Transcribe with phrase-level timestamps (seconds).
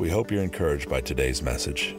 [0.00, 1.94] We hope you're encouraged by today's message.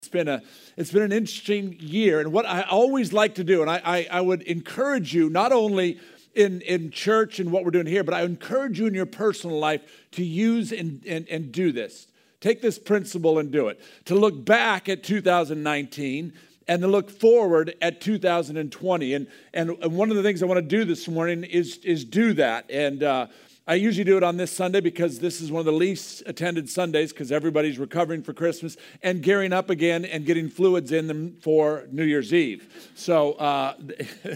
[0.00, 0.40] It's been a
[0.78, 4.06] it's been an interesting year, and what I always like to do, and I, I,
[4.10, 6.00] I would encourage you not only
[6.34, 9.58] in, in church and what we're doing here, but I encourage you in your personal
[9.58, 12.06] life to use and, and, and do this.
[12.40, 13.82] Take this principle and do it.
[14.06, 16.32] To look back at 2019
[16.66, 19.14] and to look forward at 2020.
[19.14, 22.04] And, and, and one of the things I want to do this morning is, is
[22.04, 22.70] do that.
[22.70, 23.26] And uh,
[23.66, 26.68] I usually do it on this Sunday because this is one of the least attended
[26.68, 31.38] Sundays because everybody's recovering for Christmas and gearing up again and getting fluids in them
[31.40, 32.92] for New Year's Eve.
[32.94, 33.74] So, uh,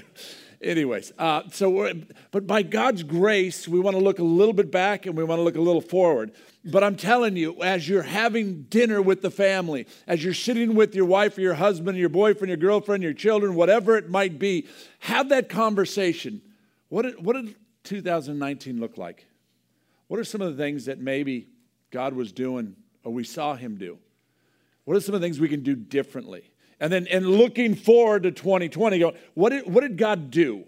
[0.62, 1.92] anyways, uh, so
[2.30, 5.40] but by God's grace, we want to look a little bit back and we want
[5.40, 6.32] to look a little forward.
[6.64, 10.94] But I'm telling you, as you're having dinner with the family, as you're sitting with
[10.94, 14.66] your wife or your husband, your boyfriend, your girlfriend, your children, whatever it might be,
[15.00, 16.40] have that conversation.
[16.88, 17.54] What did, what did
[17.88, 19.26] 2019 look like?
[20.08, 21.48] What are some of the things that maybe
[21.90, 23.98] God was doing or we saw him do?
[24.84, 26.50] What are some of the things we can do differently?
[26.80, 30.64] And then and looking forward to 2020, go, what did, what did God do?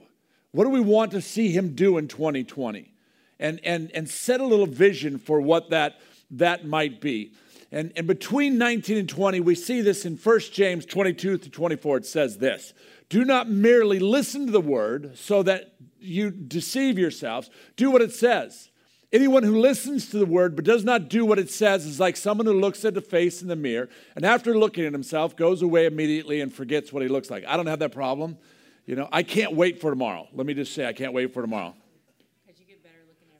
[0.52, 2.92] What do we want to see him do in 2020?
[3.38, 6.00] And, and, and set a little vision for what that,
[6.32, 7.32] that might be.
[7.70, 11.98] And, and between 19 and 20, we see this in 1 James 22 to 24.
[11.98, 12.72] It says this
[13.08, 17.50] Do not merely listen to the word so that you deceive yourselves.
[17.76, 18.70] Do what it says.
[19.12, 22.16] Anyone who listens to the word but does not do what it says is like
[22.16, 25.62] someone who looks at the face in the mirror and after looking at himself goes
[25.62, 27.44] away immediately and forgets what he looks like.
[27.44, 28.38] I don't have that problem.
[28.86, 30.28] You know, I can't wait for tomorrow.
[30.32, 31.74] Let me just say, I can't wait for tomorrow.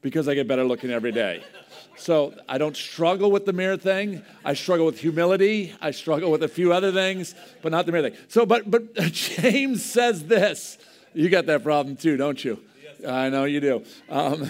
[0.03, 1.45] Because I get better looking every day.
[1.97, 4.23] So I don't struggle with the mirror thing.
[4.43, 5.75] I struggle with humility.
[5.83, 8.19] I struggle with a few other things, but not the mirror thing.
[8.29, 10.79] So, but but James says this.
[11.13, 12.61] You got that problem too, don't you?
[12.83, 13.09] Yes.
[13.09, 13.85] I know you do.
[14.09, 14.49] Um,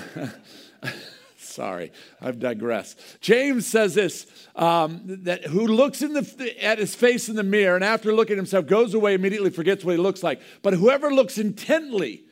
[1.38, 3.00] sorry, I've digressed.
[3.20, 4.26] James says this
[4.56, 8.34] um, that who looks in the, at his face in the mirror and after looking
[8.34, 10.40] at himself goes away immediately forgets what he looks like.
[10.62, 12.24] But whoever looks intently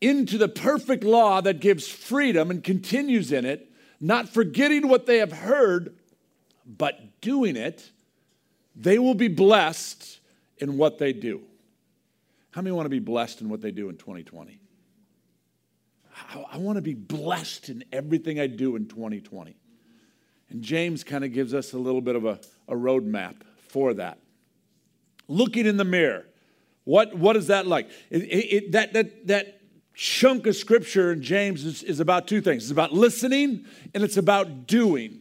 [0.00, 3.70] into the perfect law that gives freedom and continues in it,
[4.00, 5.94] not forgetting what they have heard,
[6.66, 7.90] but doing it,
[8.74, 10.20] they will be blessed
[10.58, 11.42] in what they do.
[12.50, 14.60] How many want to be blessed in what they do in 2020?
[16.52, 19.56] I, want to be blessed in everything I do in 2020.
[20.50, 23.36] And James kind of gives us a little bit of a, a roadmap
[23.68, 24.18] for that.
[25.28, 26.26] Looking in the mirror,
[26.84, 27.88] what, what is that like?
[28.10, 29.60] It, it, that, that, that
[29.94, 34.16] chunk of scripture in James is, is about two things it's about listening and it's
[34.16, 35.19] about doing.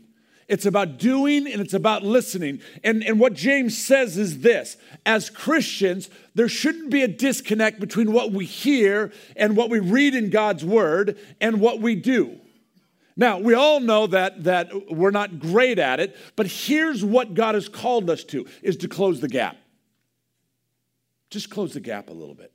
[0.49, 2.59] It's about doing and it's about listening.
[2.83, 8.11] And, and what James says is this as Christians, there shouldn't be a disconnect between
[8.11, 12.39] what we hear and what we read in God's word and what we do.
[13.15, 17.53] Now, we all know that, that we're not great at it, but here's what God
[17.53, 19.55] has called us to is to close the gap.
[21.29, 22.51] Just close the gap a little bit.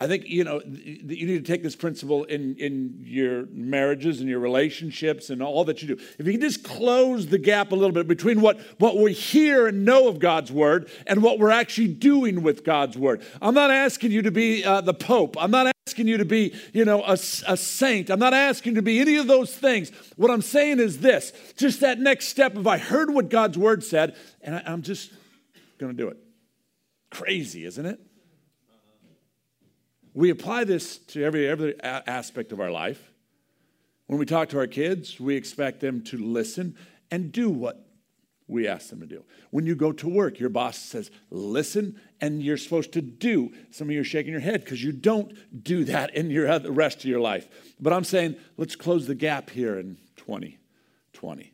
[0.00, 4.28] I think you know you need to take this principle in, in your marriages and
[4.28, 6.02] your relationships and all that you do.
[6.18, 9.66] If you can just close the gap a little bit between what, what we hear
[9.66, 13.22] and know of God's word and what we're actually doing with God's word.
[13.42, 15.36] I'm not asking you to be uh, the Pope.
[15.36, 18.08] I'm not asking you to be, you know, a, a saint.
[18.08, 19.90] I'm not asking you to be any of those things.
[20.14, 22.56] What I'm saying is this: just that next step.
[22.56, 25.10] If I heard what God's word said, and I, I'm just
[25.78, 26.18] going to do it.
[27.10, 28.00] Crazy, isn't it?
[30.18, 33.12] We apply this to every, every aspect of our life.
[34.08, 36.74] When we talk to our kids, we expect them to listen
[37.08, 37.86] and do what
[38.48, 39.22] we ask them to do.
[39.52, 43.52] When you go to work, your boss says, listen, and you're supposed to do.
[43.70, 45.32] Some of you are shaking your head because you don't
[45.62, 47.48] do that in your, the rest of your life.
[47.78, 51.52] But I'm saying, let's close the gap here in 2020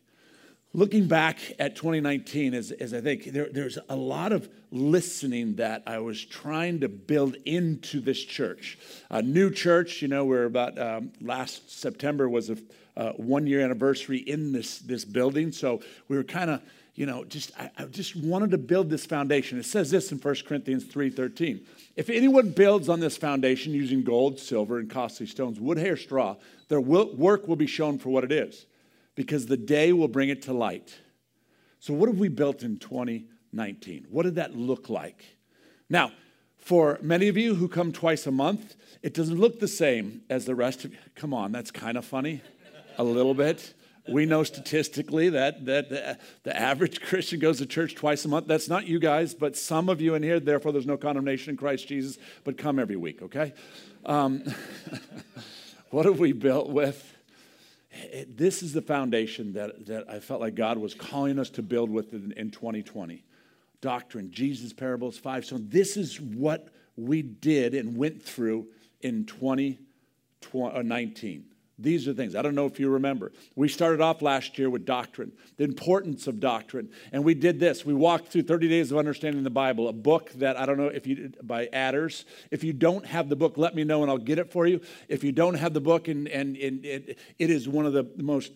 [0.75, 5.83] looking back at 2019 as, as i think there, there's a lot of listening that
[5.87, 8.79] i was trying to build into this church.
[9.11, 12.57] A new church you know we're about um, last september was a
[12.97, 15.53] uh, one year anniversary in this, this building.
[15.53, 16.63] So we were kind of
[16.95, 19.59] you know just I, I, just wanted to build this foundation.
[19.59, 21.65] It says this in 1 corinthians 3.13
[21.97, 26.37] if anyone builds on this foundation using gold silver and costly stones wood hair straw
[26.69, 28.67] their work will be shown for what it is
[29.15, 30.95] because the day will bring it to light.
[31.81, 34.07] So, what have we built in 2019?
[34.11, 35.25] What did that look like?
[35.89, 36.13] Now,
[36.57, 40.47] for many of you who come twice a month, it doesn't look the same as
[40.47, 40.99] the rest of you.
[41.15, 42.41] Come on, that's kind of funny,
[42.97, 43.75] a little bit.
[44.09, 48.47] We know statistically that, that the, the, average Christian goes to church twice a month.
[48.47, 51.57] That's not you guys, but some of you in here, therefore, there's no condemnation in
[51.57, 53.55] Christ Jesus, but come every week, okay?
[54.05, 54.45] Um,
[55.91, 57.14] what have we built with?
[57.95, 61.63] It, this is the foundation that, that I felt like God was calling us to
[61.63, 63.25] build with in, in 2020
[63.85, 65.45] doctrine, Jesus' parables, five.
[65.45, 68.69] So, this is what we did and went through
[69.03, 71.45] in 2019.
[71.79, 72.37] These are things.
[72.37, 73.33] I don't know if you remember.
[73.57, 76.89] We started off last year with doctrine, the importance of doctrine.
[77.13, 77.85] And we did this.
[77.85, 80.87] We walked through 30 Days of Understanding the Bible, a book that I don't know
[80.87, 82.27] if you, by Anders.
[82.53, 84.81] If you don't have the book, let me know and I'll get it for you.
[85.09, 88.09] If you don't have the book, and, and, and it, it is one of the
[88.19, 88.53] most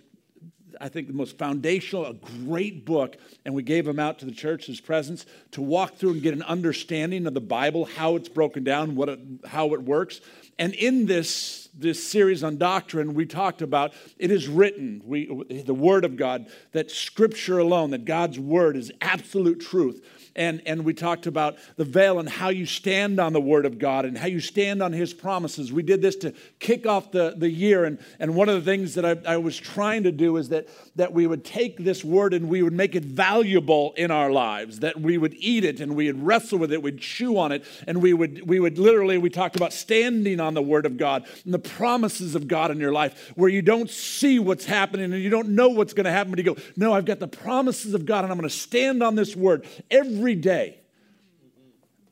[0.80, 4.32] I think, the most foundational, a great book, and we gave them out to the
[4.32, 8.64] church's presence to walk through and get an understanding of the Bible, how it's broken
[8.64, 10.20] down, what it, how it works.
[10.58, 15.26] And in this, this series on doctrine, we talked about it is written, we,
[15.64, 20.04] the Word of God, that Scripture alone, that God's Word is absolute truth
[20.38, 23.78] and, and we talked about the veil and how you stand on the Word of
[23.78, 25.72] God and how you stand on His promises.
[25.72, 27.84] We did this to kick off the, the year.
[27.84, 30.68] And, and one of the things that I, I was trying to do is that,
[30.94, 34.78] that we would take this Word and we would make it valuable in our lives,
[34.78, 37.64] that we would eat it and we would wrestle with it, we'd chew on it,
[37.88, 41.26] and we would, we would literally, we talked about standing on the Word of God
[41.44, 45.20] and the promises of God in your life, where you don't see what's happening and
[45.20, 47.92] you don't know what's going to happen, but you go, No, I've got the promises
[47.92, 50.78] of God and I'm going to stand on this Word every every day.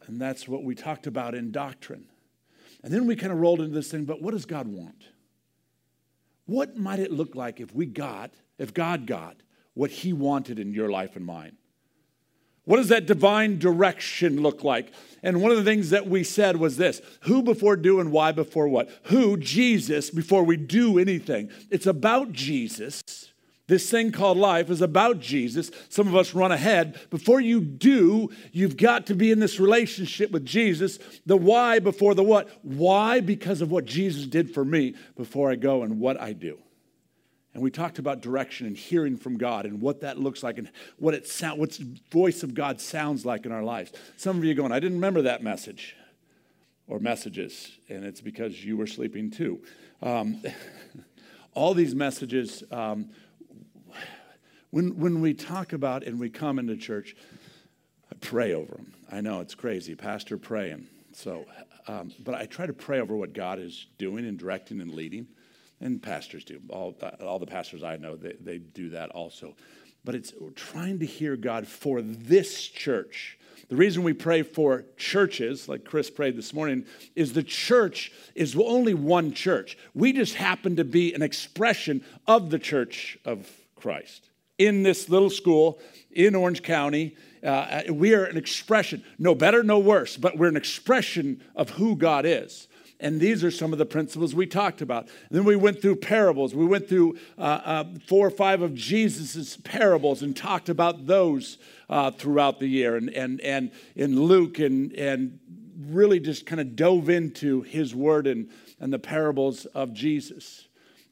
[0.06, 2.06] And that's what we talked about in doctrine.
[2.82, 5.04] And then we kind of rolled into this thing, but what does God want?
[6.46, 9.36] What might it look like if we got, if God got
[9.74, 11.58] what He wanted in your life and mine?
[12.64, 14.94] What does that divine direction look like?
[15.22, 18.32] And one of the things that we said was this who before do and why
[18.32, 18.88] before what?
[19.04, 21.50] Who, Jesus, before we do anything.
[21.70, 23.02] It's about Jesus.
[23.68, 25.72] This thing called life is about Jesus.
[25.88, 27.00] Some of us run ahead.
[27.10, 31.00] Before you do, you've got to be in this relationship with Jesus.
[31.26, 32.48] The why before the what.
[32.62, 33.20] Why?
[33.20, 36.58] Because of what Jesus did for me before I go and what I do.
[37.54, 40.70] And we talked about direction and hearing from God and what that looks like and
[40.98, 41.76] what it sound, what
[42.12, 43.92] voice of God sounds like in our lives.
[44.16, 45.96] Some of you are going, I didn't remember that message
[46.86, 49.62] or messages, and it's because you were sleeping too.
[50.02, 50.42] Um,
[51.54, 52.62] all these messages.
[52.70, 53.08] Um,
[54.70, 57.16] when, when we talk about and we come into church,
[58.10, 58.92] I pray over them.
[59.10, 60.86] I know it's crazy, Pastor praying.
[61.12, 61.44] So,
[61.86, 65.28] um, but I try to pray over what God is doing and directing and leading.
[65.80, 66.60] And pastors do.
[66.70, 69.54] All, uh, all the pastors I know, they, they do that also.
[70.04, 73.38] But it's trying to hear God for this church.
[73.68, 78.56] The reason we pray for churches, like Chris prayed this morning, is the church is
[78.56, 79.76] only one church.
[79.94, 85.30] We just happen to be an expression of the church of Christ in this little
[85.30, 85.78] school
[86.10, 87.16] in Orange County.
[87.42, 91.96] Uh, we are an expression, no better, no worse, but we're an expression of who
[91.96, 92.68] God is.
[92.98, 95.04] And these are some of the principles we talked about.
[95.04, 96.54] And then we went through parables.
[96.54, 101.58] We went through uh, uh, four or five of Jesus's parables and talked about those
[101.90, 102.96] uh, throughout the year.
[102.96, 105.38] And, and, and in Luke, and, and
[105.88, 108.48] really just kind of dove into his word and,
[108.80, 110.65] and the parables of Jesus.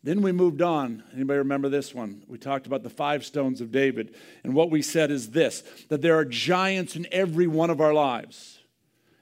[0.05, 1.03] Then we moved on.
[1.15, 2.23] Anybody remember this one?
[2.29, 4.15] We talked about the five stones of David.
[4.45, 7.95] And what we said is this that there are giants in every one of our
[7.95, 8.59] lives.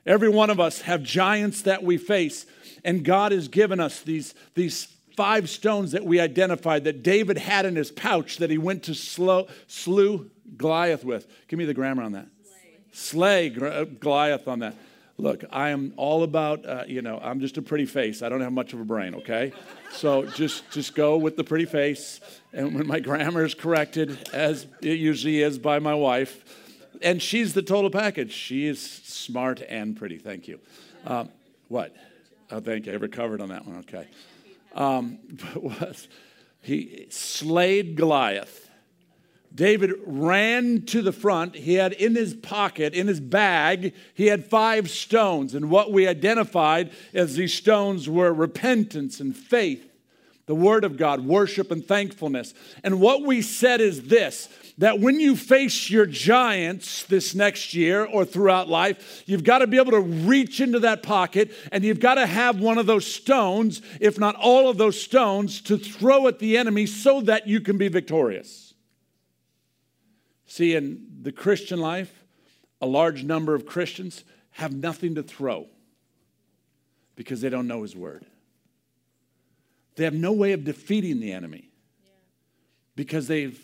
[0.04, 2.46] Every one of us have giants that we face.
[2.84, 7.64] And God has given us these, these five stones that we identified that David had
[7.64, 11.28] in his pouch that he went to slow, slew Goliath with.
[11.46, 12.26] Give me the grammar on that.
[12.90, 14.74] Slay, Slay uh, Goliath on that.
[15.18, 18.22] Look, I am all about, uh, you know, I'm just a pretty face.
[18.22, 19.52] I don't have much of a brain, okay?
[19.92, 22.20] So just, just go with the pretty face.
[22.52, 26.44] And when my grammar is corrected, as it usually is by my wife,
[27.02, 28.32] and she's the total package.
[28.32, 30.18] She is smart and pretty.
[30.18, 30.60] Thank you.
[31.04, 31.28] Um,
[31.68, 31.94] what?
[32.50, 32.92] Oh, thank you.
[32.92, 33.78] I recovered on that one.
[33.78, 34.06] Okay.
[34.74, 36.08] Um, but was
[36.62, 38.70] he slayed Goliath
[39.54, 41.54] David ran to the front.
[41.54, 45.54] He had in his pocket, in his bag, he had five stones.
[45.54, 49.88] And what we identified as these stones were repentance and faith.
[50.46, 52.52] the Word of God, worship and thankfulness.
[52.82, 58.04] And what we said is this that when you face your giants this next year
[58.04, 62.00] or throughout life, you've got to be able to reach into that pocket and you've
[62.00, 66.26] got to have one of those stones, if not all of those stones, to throw
[66.26, 68.71] at the enemy so that you can be victorious.
[70.52, 72.24] See, in the Christian life,
[72.82, 75.66] a large number of Christians have nothing to throw
[77.16, 78.26] because they don't know His Word.
[79.96, 81.70] They have no way of defeating the enemy
[82.96, 83.58] because they've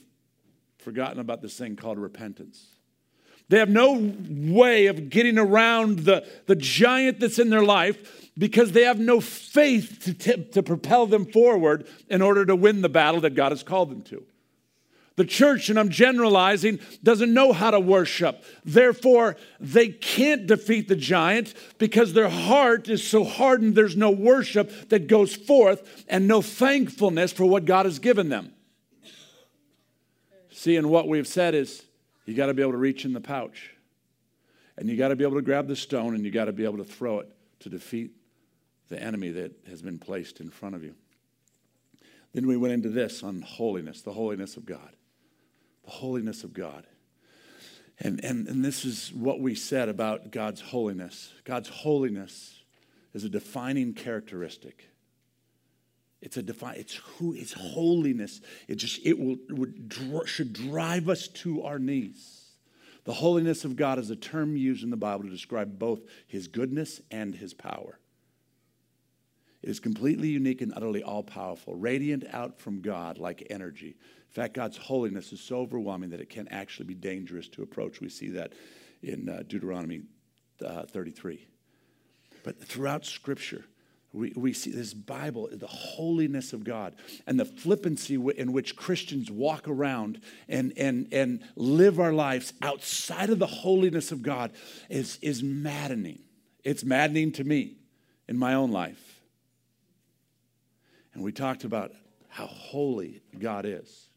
[0.79, 2.65] forgotten about this thing called repentance.
[3.51, 8.73] They have no way of getting around the, the giant that's in their life because
[8.73, 13.21] they have no faith to, to propel them forward in order to win the battle
[13.21, 14.25] that God has called them to.
[15.19, 18.45] The church, and I'm generalizing, doesn't know how to worship.
[18.65, 24.91] Therefore, they can't defeat the giant because their heart is so hardened, there's no worship
[24.91, 28.53] that goes forth and no thankfulness for what God has given them.
[30.53, 31.83] See, and what we've said is
[32.25, 33.73] you got to be able to reach in the pouch,
[34.77, 36.63] and you got to be able to grab the stone, and you got to be
[36.63, 38.13] able to throw it to defeat
[38.89, 40.95] the enemy that has been placed in front of you.
[42.35, 44.95] Then we went into this on holiness, the holiness of God
[45.89, 46.87] holiness of God.
[48.01, 51.33] And, and, and this is what we said about God's holiness.
[51.45, 52.61] God's holiness
[53.13, 54.89] is a defining characteristic.
[56.21, 56.77] It's a define.
[56.77, 57.33] It's who.
[57.33, 58.41] It's holiness.
[58.67, 59.05] It just.
[59.05, 59.37] It will.
[59.51, 59.95] Would,
[60.27, 62.45] should drive us to our knees.
[63.05, 66.49] The holiness of God is a term used in the Bible to describe both His
[66.49, 67.99] goodness and His power.
[69.63, 73.97] It is completely unique and utterly all powerful, radiant out from God like energy.
[74.39, 78.01] Fact, God's holiness is so overwhelming that it can actually be dangerous to approach.
[78.01, 78.53] We see that
[79.03, 80.03] in uh, Deuteronomy
[80.65, 81.45] uh, 33.
[82.45, 83.65] But throughout Scripture,
[84.13, 86.95] we, we see this Bible, the holiness of God,
[87.27, 93.31] and the flippancy in which Christians walk around and, and, and live our lives outside
[93.31, 94.53] of the holiness of God
[94.89, 96.21] is, is maddening.
[96.63, 97.79] It's maddening to me
[98.29, 99.21] in my own life.
[101.13, 101.91] And we talked about
[102.29, 104.08] how holy God is.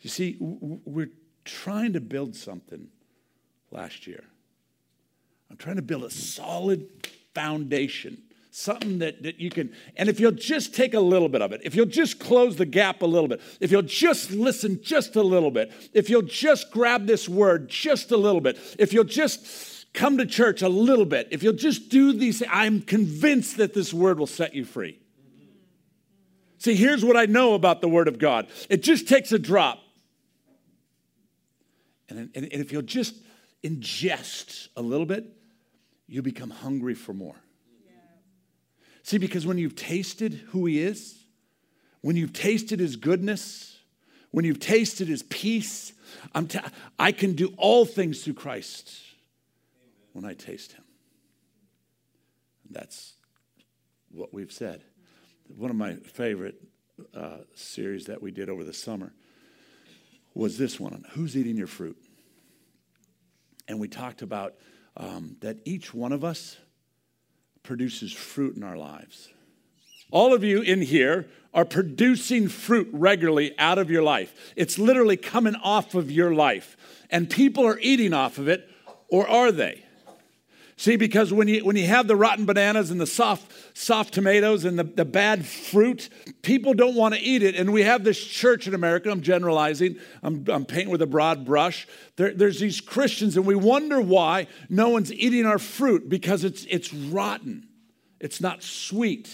[0.00, 1.10] You see, we're
[1.44, 2.88] trying to build something
[3.70, 4.24] last year.
[5.50, 6.88] I'm trying to build a solid
[7.34, 11.52] foundation, something that, that you can, and if you'll just take a little bit of
[11.52, 15.16] it, if you'll just close the gap a little bit, if you'll just listen just
[15.16, 19.04] a little bit, if you'll just grab this word just a little bit, if you'll
[19.04, 23.74] just come to church a little bit, if you'll just do these, I'm convinced that
[23.74, 24.98] this word will set you free.
[26.58, 29.83] See, here's what I know about the Word of God it just takes a drop.
[32.08, 33.16] And, and, and if you'll just
[33.62, 35.24] ingest a little bit,
[36.06, 37.36] you become hungry for more.
[37.86, 37.92] Yeah.
[39.02, 41.18] See, because when you've tasted who He is,
[42.02, 43.78] when you've tasted His goodness,
[44.30, 45.92] when you've tasted His peace,
[46.34, 46.60] I'm t-
[46.98, 48.92] I can do all things through Christ
[50.12, 50.84] when I taste Him.
[52.66, 53.14] And that's
[54.10, 54.84] what we've said.
[55.56, 56.60] One of my favorite
[57.14, 59.12] uh, series that we did over the summer
[60.34, 61.96] was this one Who's Eating Your Fruit?
[63.68, 64.54] And we talked about
[64.96, 66.56] um, that each one of us
[67.62, 69.30] produces fruit in our lives.
[70.10, 74.52] All of you in here are producing fruit regularly out of your life.
[74.54, 76.76] It's literally coming off of your life.
[77.10, 78.68] And people are eating off of it,
[79.08, 79.83] or are they?
[80.76, 84.64] See, because when you, when you have the rotten bananas and the soft, soft tomatoes
[84.64, 86.08] and the, the bad fruit,
[86.42, 87.54] people don't want to eat it.
[87.54, 91.44] And we have this church in America, I'm generalizing, I'm, I'm painting with a broad
[91.44, 91.86] brush.
[92.16, 96.64] There, there's these Christians, and we wonder why no one's eating our fruit because it's,
[96.68, 97.68] it's rotten,
[98.18, 99.32] it's not sweet.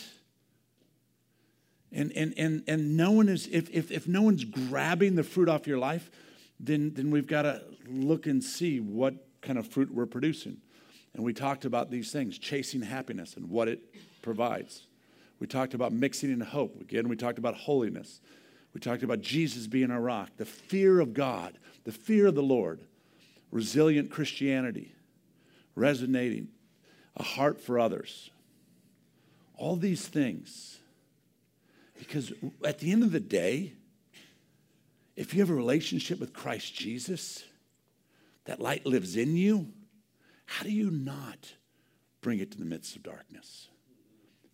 [1.90, 5.48] And, and, and, and no one is, if, if, if no one's grabbing the fruit
[5.48, 6.10] off your life,
[6.60, 10.58] then, then we've got to look and see what kind of fruit we're producing.
[11.14, 13.80] And we talked about these things chasing happiness and what it
[14.22, 14.86] provides.
[15.38, 16.80] We talked about mixing in hope.
[16.80, 18.20] Again, we talked about holiness.
[18.74, 22.42] We talked about Jesus being our rock, the fear of God, the fear of the
[22.42, 22.80] Lord,
[23.50, 24.94] resilient Christianity,
[25.74, 26.48] resonating,
[27.16, 28.30] a heart for others.
[29.56, 30.78] All these things.
[31.98, 32.32] Because
[32.64, 33.72] at the end of the day,
[35.16, 37.44] if you have a relationship with Christ Jesus,
[38.44, 39.72] that light lives in you
[40.50, 41.52] how do you not
[42.22, 43.68] bring it to the midst of darkness?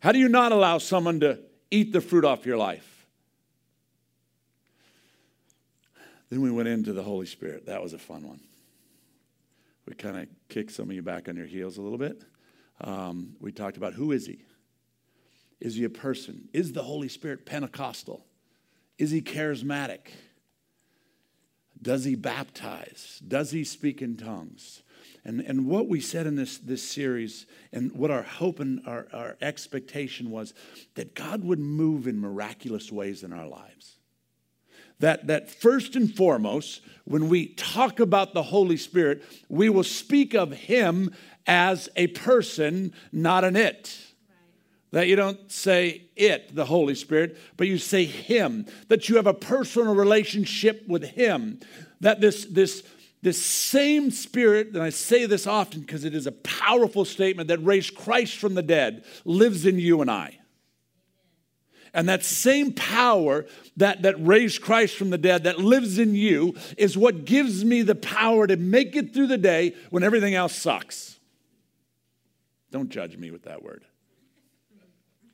[0.00, 1.38] How do you not allow someone to
[1.70, 3.06] eat the fruit off your life?
[6.28, 7.64] Then we went into the Holy Spirit.
[7.64, 8.40] That was a fun one.
[9.88, 12.22] We kind of kicked some of you back on your heels a little bit.
[12.82, 14.44] Um, we talked about who is he?
[15.62, 16.50] Is he a person?
[16.52, 18.26] Is the Holy Spirit Pentecostal?
[18.98, 20.08] Is he charismatic?
[21.80, 23.22] Does he baptize?
[23.26, 24.82] Does he speak in tongues?
[25.26, 29.08] And, and what we said in this, this series, and what our hope and our,
[29.12, 30.54] our expectation was
[30.94, 33.96] that God would move in miraculous ways in our lives.
[35.00, 40.32] That, that first and foremost, when we talk about the Holy Spirit, we will speak
[40.32, 41.12] of Him
[41.44, 43.98] as a person, not an it.
[44.92, 48.64] That you don't say it, the Holy Spirit, but you say Him.
[48.86, 51.58] That you have a personal relationship with Him.
[52.00, 52.84] That this, this,
[53.22, 57.58] this same Spirit, and I say this often because it is a powerful statement, that
[57.58, 60.38] raised Christ from the dead lives in you and I.
[61.94, 63.46] And that same power
[63.78, 67.80] that, that raised Christ from the dead that lives in you is what gives me
[67.80, 71.18] the power to make it through the day when everything else sucks.
[72.70, 73.84] Don't judge me with that word.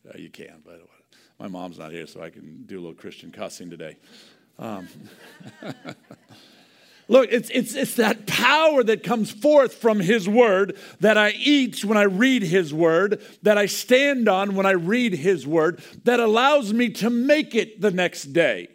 [0.09, 0.79] Uh, you can, the way.
[1.39, 3.97] My mom's not here, so I can do a little Christian cussing today.
[4.59, 4.87] Um,
[7.13, 11.85] Look, it's, it's, it's that power that comes forth from His Word that I eat
[11.85, 16.21] when I read His Word, that I stand on when I read His Word, that
[16.21, 18.69] allows me to make it the next day.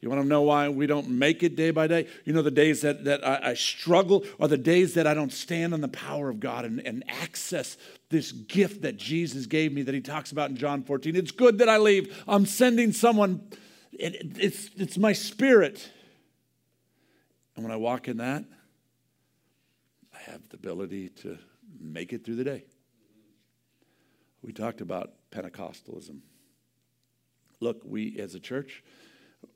[0.00, 2.08] You want to know why we don't make it day by day?
[2.24, 5.32] You know, the days that, that I, I struggle are the days that I don't
[5.32, 7.76] stand on the power of God and, and access
[8.08, 11.14] this gift that Jesus gave me that he talks about in John 14.
[11.14, 12.24] It's good that I leave.
[12.26, 13.42] I'm sending someone,
[13.92, 15.90] it, it's, it's my spirit.
[17.58, 18.44] And when I walk in that,
[20.14, 21.36] I have the ability to
[21.80, 22.62] make it through the day.
[24.42, 26.20] We talked about Pentecostalism.
[27.58, 28.84] Look, we as a church,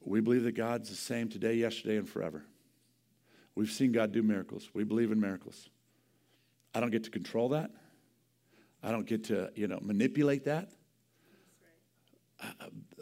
[0.00, 2.42] we believe that God's the same today, yesterday, and forever.
[3.54, 4.68] We've seen God do miracles.
[4.74, 5.70] We believe in miracles.
[6.74, 7.70] I don't get to control that.
[8.82, 10.72] I don't get to, you know, manipulate that.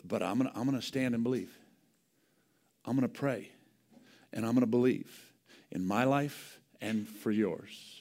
[0.05, 1.57] But I'm going to I'm going to stand and believe.
[2.85, 3.53] I'm going to pray
[4.33, 5.11] and I'm going to believe
[5.71, 8.01] in my life and for yours.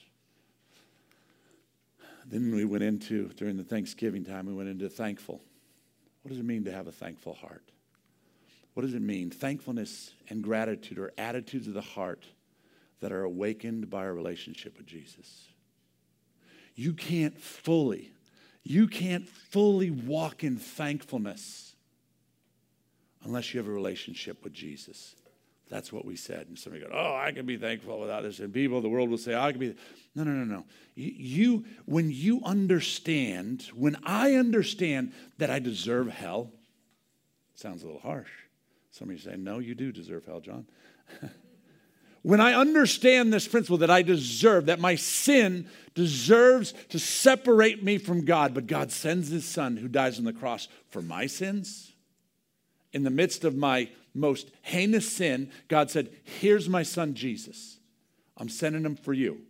[2.25, 5.41] Then we went into, during the Thanksgiving time, we went into thankful.
[6.21, 7.63] What does it mean to have a thankful heart?
[8.75, 9.31] What does it mean?
[9.31, 12.25] Thankfulness and gratitude are attitudes of the heart
[12.99, 15.47] that are awakened by our relationship with Jesus.
[16.75, 18.11] You can't fully,
[18.63, 21.75] you can't fully walk in thankfulness
[23.23, 25.15] unless you have a relationship with Jesus.
[25.69, 26.47] That's what we said.
[26.47, 28.39] And somebody goes, oh, I can be thankful without this.
[28.39, 29.75] And people, the world will say, I can be.
[30.15, 30.65] No, no, no, no.
[30.95, 36.51] You, when you understand, when I understand that I deserve hell,
[37.53, 38.31] sounds a little harsh.
[38.89, 40.65] Some of you say, no, you do deserve hell, John.
[42.23, 47.99] when I understand this principle that I deserve, that my sin deserves to separate me
[47.99, 51.93] from God, but God sends his son who dies on the cross for my sins,
[52.91, 57.79] in the midst of my most heinous sin, God said, Here's my son Jesus.
[58.37, 59.41] I'm sending him for you.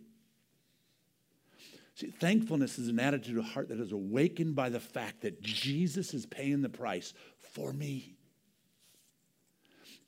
[1.94, 6.14] See, thankfulness is an attitude of heart that is awakened by the fact that Jesus
[6.14, 7.12] is paying the price
[7.52, 8.14] for me.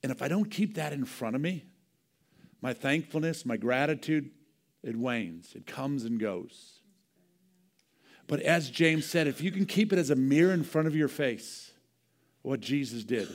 [0.03, 1.65] And if I don't keep that in front of me,
[2.61, 4.31] my thankfulness, my gratitude,
[4.83, 6.81] it wanes, it comes and goes.
[8.27, 10.97] But as James said, if you can keep it as a mirror in front of
[10.97, 11.73] your face,
[12.43, 13.29] what Jesus did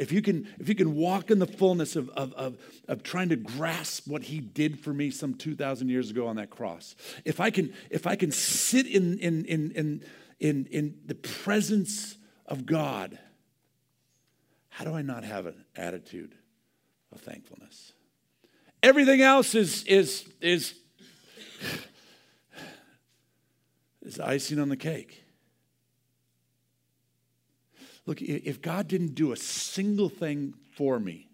[0.00, 2.56] if you can, if you can walk in the fullness of, of, of,
[2.88, 6.48] of trying to grasp what he did for me some 2,000 years ago on that
[6.48, 10.02] cross, if I can, if I can sit in, in, in, in,
[10.40, 13.18] in, in the presence of God,
[14.70, 16.34] how do I not have an attitude
[17.12, 17.92] of thankfulness?
[18.82, 20.72] Everything else is, is, is,
[24.00, 25.24] is icing on the cake.
[28.06, 31.28] Look, if God didn't do a single thing for me,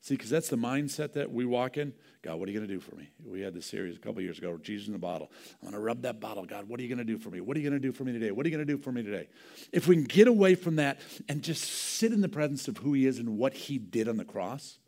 [0.00, 1.92] see, because that's the mindset that we walk in.
[2.22, 3.08] God, what are you going to do for me?
[3.24, 5.30] We had this series a couple years ago, Jesus in the bottle.
[5.62, 6.44] I'm going to rub that bottle.
[6.44, 7.40] God, what are you going to do for me?
[7.40, 8.30] What are you going to do for me today?
[8.30, 9.28] What are you going to do for me today?
[9.72, 12.92] If we can get away from that and just sit in the presence of who
[12.92, 14.78] He is and what He did on the cross,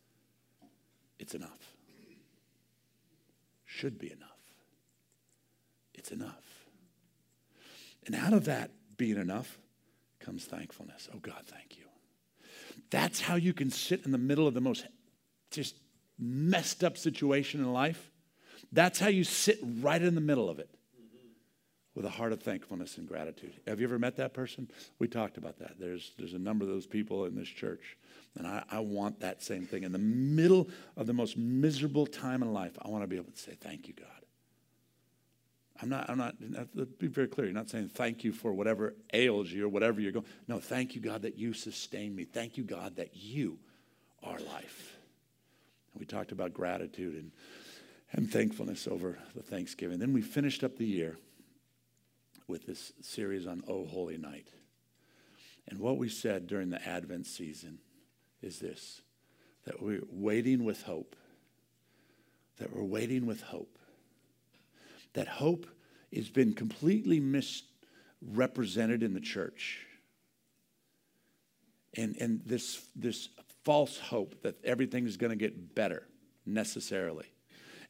[1.18, 1.74] it's enough.
[3.64, 4.28] Should be enough.
[5.94, 6.66] It's enough.
[8.04, 9.58] And out of that being enough,
[10.24, 11.08] comes thankfulness.
[11.14, 11.84] Oh, God, thank you.
[12.90, 14.86] That's how you can sit in the middle of the most
[15.50, 15.76] just
[16.18, 18.10] messed up situation in life.
[18.72, 20.70] That's how you sit right in the middle of it
[21.94, 23.52] with a heart of thankfulness and gratitude.
[23.66, 24.70] Have you ever met that person?
[24.98, 25.78] We talked about that.
[25.78, 27.98] There's, there's a number of those people in this church.
[28.38, 29.82] And I, I want that same thing.
[29.82, 33.32] In the middle of the most miserable time in life, I want to be able
[33.32, 34.21] to say, Thank you, God.
[35.80, 36.34] I'm not, I'm not,
[36.74, 37.46] let's be very clear.
[37.46, 40.26] You're not saying thank you for whatever ails you or whatever you're going.
[40.46, 42.24] No, thank you, God, that you sustain me.
[42.24, 43.58] Thank you, God, that you
[44.22, 44.96] are life.
[45.92, 47.32] And we talked about gratitude and,
[48.12, 49.98] and thankfulness over the Thanksgiving.
[49.98, 51.16] Then we finished up the year
[52.46, 54.48] with this series on Oh Holy Night.
[55.68, 57.78] And what we said during the Advent season
[58.42, 59.00] is this
[59.64, 61.14] that we're waiting with hope.
[62.58, 63.78] That we're waiting with hope.
[65.14, 65.66] That hope
[66.14, 69.86] has been completely misrepresented in the church.
[71.94, 73.28] And, and this, this
[73.64, 76.06] false hope that everything is going to get better
[76.44, 77.31] necessarily.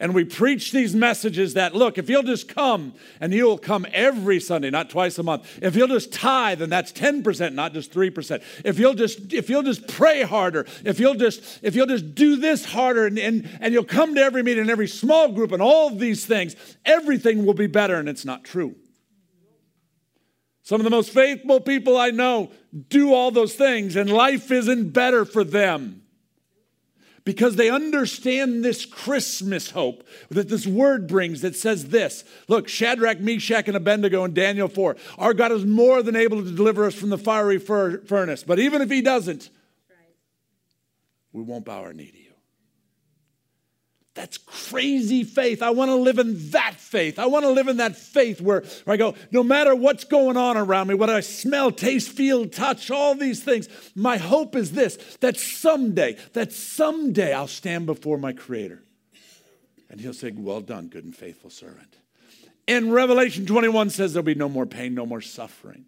[0.02, 4.40] And we preach these messages that, look, if you'll just come, and you'll come every
[4.40, 5.60] Sunday, not twice a month.
[5.62, 8.42] If you'll just tithe, and that's 10%, not just 3%.
[8.64, 12.34] If you'll just, if you'll just pray harder, if you'll just, if you'll just do
[12.34, 15.62] this harder, and, and, and you'll come to every meeting, and every small group, and
[15.62, 18.74] all of these things, everything will be better, and it's not true.
[20.64, 22.50] Some of the most faithful people I know
[22.88, 26.01] do all those things, and life isn't better for them
[27.24, 33.20] because they understand this Christmas hope that this word brings that says this Look, Shadrach,
[33.20, 34.96] Meshach, and Abednego in Daniel 4.
[35.18, 38.44] Our God is more than able to deliver us from the fiery furnace.
[38.44, 39.50] But even if he doesn't,
[41.32, 42.31] we won't bow our knee to you.
[44.14, 45.62] That's crazy faith.
[45.62, 47.18] I want to live in that faith.
[47.18, 50.36] I want to live in that faith where, where, I go, no matter what's going
[50.36, 54.72] on around me, what I smell, taste, feel, touch, all these things, my hope is
[54.72, 58.82] this that someday, that someday I'll stand before my Creator.
[59.88, 61.96] And He'll say, Well done, good and faithful servant.
[62.68, 65.86] And Revelation 21 says there'll be no more pain, no more suffering.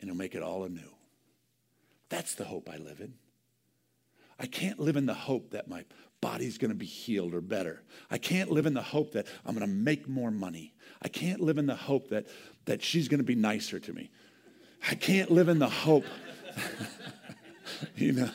[0.00, 0.92] And He'll make it all anew.
[2.10, 3.14] That's the hope I live in.
[4.38, 5.84] I can't live in the hope that my
[6.20, 7.82] body's going to be healed or better.
[8.10, 10.74] I can't live in the hope that I'm going to make more money.
[11.02, 12.26] I can't live in the hope that,
[12.64, 14.10] that she's going to be nicer to me.
[14.88, 16.04] I can't live in the hope.
[17.96, 18.30] you know,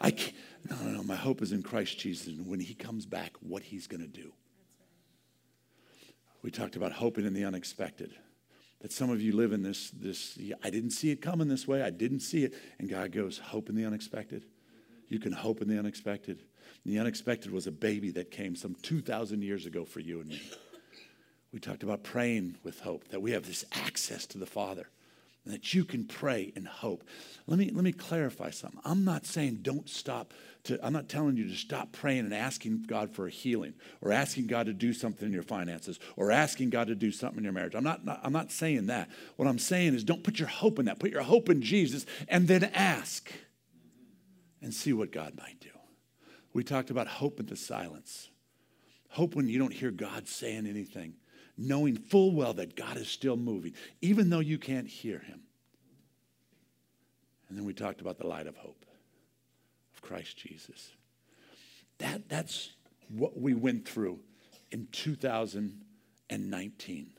[0.00, 0.34] I can't.
[0.68, 1.02] No, no, no.
[1.02, 4.08] My hope is in Christ Jesus and when he comes back, what he's going to
[4.08, 4.32] do.
[6.42, 8.14] We talked about hoping in the unexpected.
[8.80, 11.82] That some of you live in this, this, I didn't see it coming this way.
[11.82, 12.54] I didn't see it.
[12.78, 14.44] And God goes, hope in the unexpected.
[15.14, 16.42] You can hope in the unexpected.
[16.84, 20.42] The unexpected was a baby that came some 2,000 years ago for you and me.
[21.52, 24.88] We talked about praying with hope, that we have this access to the Father,
[25.44, 27.04] and that you can pray in hope.
[27.46, 28.80] Let me, let me clarify something.
[28.84, 32.82] I'm not saying don't stop to, I'm not telling you to stop praying and asking
[32.88, 36.70] God for a healing or asking God to do something in your finances or asking
[36.70, 37.76] God to do something in your marriage.
[37.76, 39.08] I'm not, not I'm not saying that.
[39.36, 40.98] What I'm saying is don't put your hope in that.
[40.98, 43.30] Put your hope in Jesus and then ask
[44.64, 45.68] and see what God might do.
[46.54, 48.30] We talked about hope in the silence.
[49.10, 51.16] Hope when you don't hear God saying anything,
[51.58, 55.42] knowing full well that God is still moving, even though you can't hear him.
[57.48, 58.86] And then we talked about the light of hope
[59.94, 60.92] of Christ Jesus.
[61.98, 62.70] That, that's
[63.08, 64.20] what we went through
[64.72, 67.10] in 2019.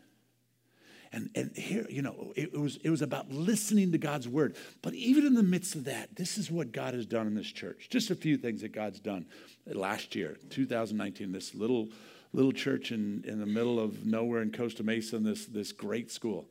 [1.15, 4.57] And, and here, you know, it, was, it was about listening to God's word.
[4.81, 7.47] But even in the midst of that, this is what God has done in this
[7.47, 7.87] church.
[7.89, 9.25] Just a few things that God's done
[9.65, 11.87] last year, 2019, this little,
[12.33, 16.49] little church in, in the middle of nowhere in Costa Mesa, this, this great school.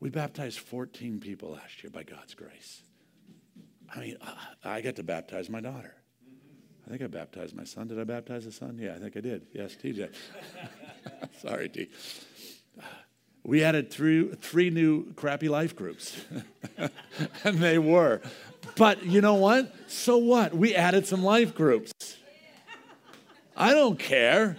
[0.00, 2.82] We baptized 14 people last year by God's grace.
[3.96, 4.18] I mean,
[4.62, 5.94] I got to baptize my daughter.
[6.86, 7.88] I think I baptized my son.
[7.88, 8.78] Did I baptize the son?
[8.78, 9.46] Yeah, I think I did.
[9.54, 10.14] Yes, TJ.
[11.40, 11.88] Sorry, T
[13.44, 16.24] we added three, three new crappy life groups.
[17.44, 18.22] and they were.
[18.76, 19.72] But you know what?
[19.88, 20.54] So what?
[20.54, 21.92] We added some life groups.
[23.56, 24.56] I don't care.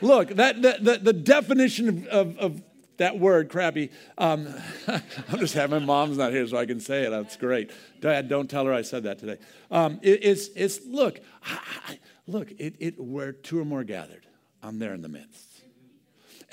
[0.00, 2.62] Look, that, that, that the definition of, of, of,
[2.96, 4.46] that word, crappy, um,
[4.86, 7.10] I'm just happy my mom's not here so I can say it.
[7.10, 7.72] That's great.
[8.00, 9.38] Dad, don't tell her I said that today.
[9.68, 11.58] Um, it, it's, it's, look, I,
[11.88, 14.26] I, look, it, it, where two or more gathered,
[14.62, 15.53] I'm there in the midst.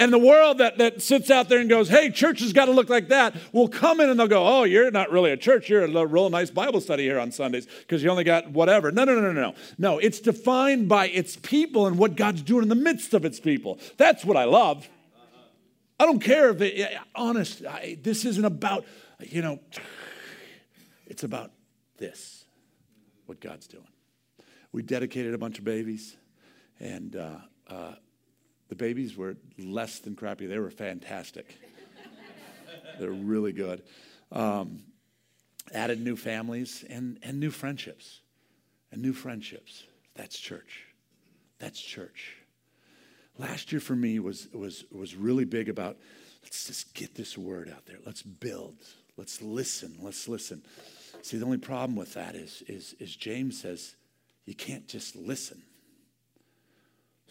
[0.01, 2.71] And the world that, that sits out there and goes, hey, church has got to
[2.71, 5.69] look like that, will come in and they'll go, oh, you're not really a church.
[5.69, 8.91] You're a real nice Bible study here on Sundays because you only got whatever.
[8.91, 9.53] No, no, no, no, no.
[9.77, 13.39] No, it's defined by its people and what God's doing in the midst of its
[13.39, 13.77] people.
[13.97, 14.89] That's what I love.
[15.99, 18.85] I don't care if it, honest, I, this isn't about,
[19.19, 19.59] you know,
[21.05, 21.51] it's about
[21.97, 22.45] this,
[23.27, 23.85] what God's doing.
[24.71, 26.17] We dedicated a bunch of babies
[26.79, 27.35] and, uh,
[27.69, 27.91] uh,
[28.71, 30.45] the babies were less than crappy.
[30.45, 31.57] They were fantastic.
[32.97, 33.83] They're really good.
[34.31, 34.83] Um,
[35.73, 38.21] added new families and, and new friendships.
[38.89, 39.83] And new friendships.
[40.15, 40.85] That's church.
[41.59, 42.37] That's church.
[43.37, 45.97] last year for me was, was, was really big about
[46.41, 47.97] let's just get this word out there.
[48.05, 48.77] Let's build.
[49.17, 49.97] Let's listen.
[50.01, 50.61] Let's listen.
[51.23, 53.95] See, the only problem with that is, is, is James says
[54.45, 55.61] you can't just listen.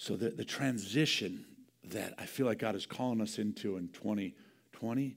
[0.00, 1.44] So the, the transition
[1.84, 5.14] that I feel like God is calling us into in 2020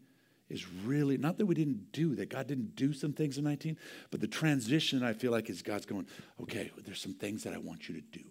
[0.49, 3.77] is really not that we didn't do that God didn't do some things in 19,
[4.11, 6.05] but the transition I feel like is God's going,
[6.41, 8.25] okay, there's some things that I want you to do.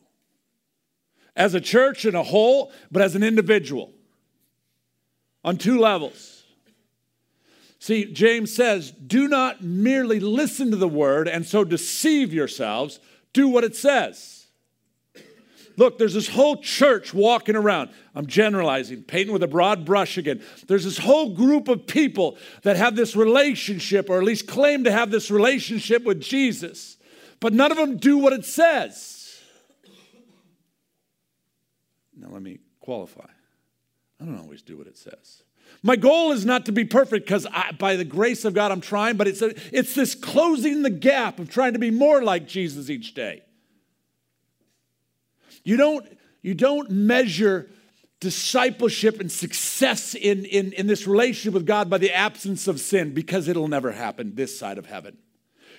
[1.34, 3.90] As a church in a whole, but as an individual
[5.42, 6.44] on two levels.
[7.78, 13.00] See, James says, do not merely listen to the word and so deceive yourselves,
[13.32, 14.41] do what it says.
[15.76, 17.90] Look, there's this whole church walking around.
[18.14, 20.42] I'm generalizing, painting with a broad brush again.
[20.66, 24.92] There's this whole group of people that have this relationship, or at least claim to
[24.92, 26.96] have this relationship with Jesus,
[27.40, 29.40] but none of them do what it says.
[32.16, 33.28] Now, let me qualify.
[34.20, 35.42] I don't always do what it says.
[35.82, 37.46] My goal is not to be perfect because
[37.78, 41.38] by the grace of God I'm trying, but it's, a, it's this closing the gap
[41.38, 43.42] of trying to be more like Jesus each day.
[45.64, 46.06] You don't,
[46.42, 47.70] you don't measure
[48.20, 53.14] discipleship and success in, in, in this relationship with God by the absence of sin
[53.14, 55.18] because it'll never happen this side of heaven.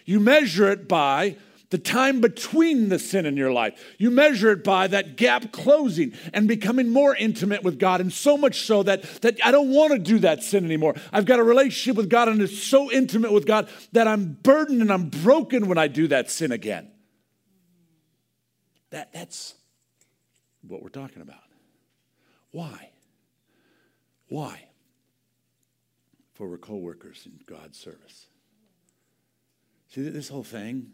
[0.05, 1.37] You measure it by
[1.69, 3.95] the time between the sin in your life.
[3.97, 7.99] You measure it by that gap closing and becoming more intimate with God.
[7.99, 10.95] And so much so that, that I don't want to do that sin anymore.
[11.11, 14.81] I've got a relationship with God and it's so intimate with God that I'm burdened
[14.81, 16.91] and I'm broken when I do that sin again.
[18.91, 19.55] That, that's,
[20.67, 21.43] what we're talking about.
[22.51, 22.89] Why?
[24.27, 24.67] Why?
[26.33, 28.27] For we're co workers in God's service.
[29.89, 30.91] See, this whole thing,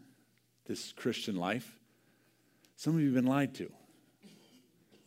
[0.66, 1.78] this Christian life,
[2.76, 3.72] some of you have been lied to.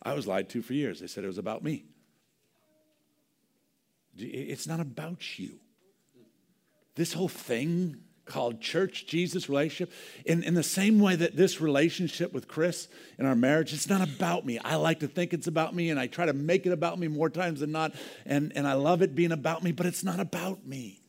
[0.02, 1.00] I was lied to for years.
[1.00, 1.86] They said it was about me.
[4.18, 5.60] It's not about you.
[6.96, 9.94] This whole thing called church Jesus relationship.
[10.26, 14.02] In, in the same way that this relationship with Chris in our marriage, it's not
[14.02, 14.60] about me.
[14.60, 17.08] I like to think it's about me and I try to make it about me
[17.08, 17.94] more times than not.
[18.26, 21.00] And, and I love it being about me, but it's not about me.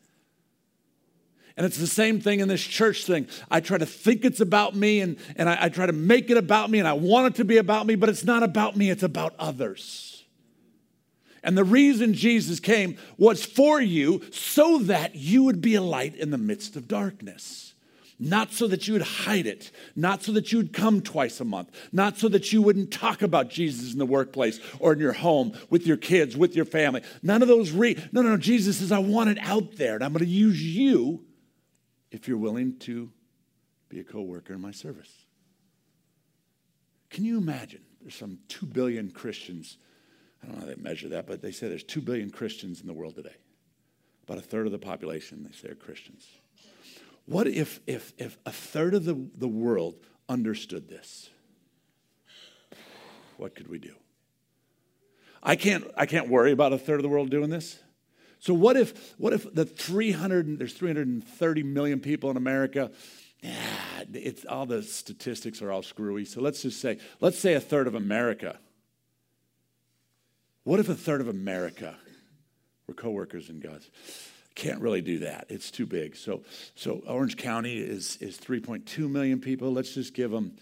[1.57, 3.29] And it's the same thing in this church thing.
[3.48, 6.37] I try to think it's about me and, and I, I try to make it
[6.37, 8.90] about me and I want it to be about me, but it's not about me,
[8.90, 10.13] it's about others.
[11.45, 16.17] And the reason Jesus came was for you so that you would be a light
[16.17, 17.75] in the midst of darkness.
[18.19, 21.45] Not so that you would hide it, not so that you would come twice a
[21.45, 25.13] month, not so that you wouldn't talk about Jesus in the workplace or in your
[25.13, 27.03] home with your kids, with your family.
[27.23, 28.37] None of those re No, no, no.
[28.37, 31.25] Jesus says, I want it out there, and I'm going to use you
[32.11, 33.11] if you're willing to
[33.89, 35.11] be a co-worker in my service.
[37.11, 37.83] Can you imagine?
[38.01, 39.77] There's some 2 billion Christians
[40.45, 42.87] I don't know how they measure that, but they say there's 2 billion Christians in
[42.87, 43.35] the world today.
[44.25, 46.27] About a third of the population, they say, are Christians.
[47.27, 49.97] What if, if, if a third of the, the world
[50.29, 51.31] understood this?
[53.37, 53.95] What could we do?
[55.43, 57.79] I can't, I can't worry about a third of the world doing this.
[58.39, 62.91] So what if, what if the 300, there's 330 million people in America,
[63.43, 66.25] yeah, it's, all the statistics are all screwy.
[66.25, 68.59] So let's just say, let's say a third of America
[70.64, 71.94] what if a third of America
[72.87, 73.90] were coworkers in God's?
[74.55, 75.46] Can't really do that.
[75.48, 76.16] It's too big.
[76.16, 76.42] So,
[76.74, 79.72] so Orange County is, is 3.2 million people.
[79.72, 80.57] Let's just give them,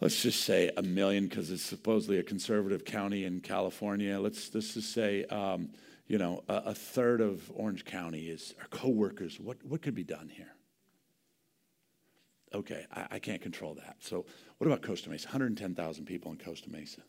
[0.00, 4.18] let's just say a million because it's supposedly a conservative county in California.
[4.18, 5.70] Let's, let's just say, um,
[6.08, 9.38] you know, a, a, third of Orange County is our coworkers.
[9.38, 10.52] What, what could be done here?
[12.52, 13.96] Okay, I, I can't control that.
[14.00, 14.26] So,
[14.58, 15.28] what about Costa Mesa?
[15.28, 17.00] 110,000 people in Costa Mesa.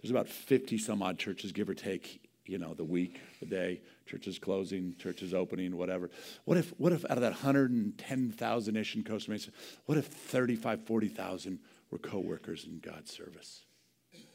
[0.00, 3.80] There's about 50 some odd churches, give or take, you know, the week, the day,
[4.06, 6.10] churches closing, churches opening, whatever.
[6.44, 9.50] What if, what if out of that 110,000 ish in Costa Mesa,
[9.86, 11.58] what if 35, 40,000
[11.90, 13.64] were co workers in God's service?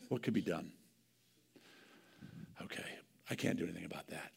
[0.09, 0.71] What could be done?
[2.61, 2.85] Okay,
[3.29, 4.31] I can't do anything about that.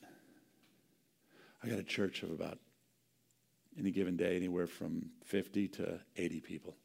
[1.63, 2.59] I got a church of about
[3.79, 6.77] any given day, anywhere from 50 to 80 people.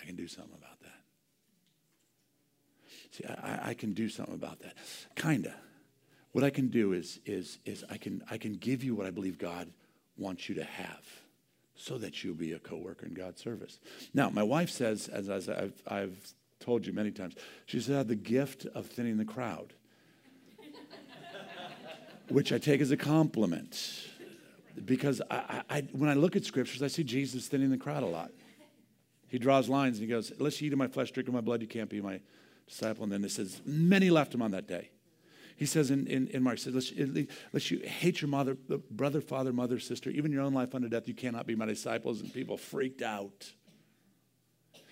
[0.00, 0.75] I can do something about.
[3.16, 4.74] See, I, I can do something about that.
[5.14, 5.54] Kinda.
[6.32, 9.10] What I can do is, is, is I, can, I can give you what I
[9.10, 9.70] believe God
[10.18, 11.04] wants you to have
[11.74, 13.78] so that you'll be a co-worker in God's service.
[14.12, 17.98] Now, my wife says, as, as I've, I've told you many times, she said, I
[17.98, 19.72] have the gift of thinning the crowd,
[22.28, 24.08] which I take as a compliment.
[24.84, 28.06] Because I, I, when I look at scriptures, I see Jesus thinning the crowd a
[28.06, 28.30] lot.
[29.28, 31.40] He draws lines and he goes, Unless you eat of my flesh, drink of my
[31.40, 32.20] blood, you can't be my
[32.66, 33.04] disciple.
[33.04, 34.90] And then it says, many left him on that day.
[35.56, 36.92] He says in, in, in Mark, he says,
[37.52, 38.54] let's you hate your mother,
[38.90, 41.08] brother, father, mother, sister, even your own life unto death.
[41.08, 42.20] You cannot be my disciples.
[42.20, 43.52] And people freaked out.